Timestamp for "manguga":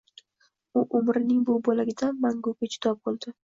2.27-2.73